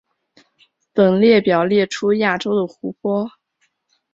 [0.93, 3.29] 本列表列出亚洲的湖泊。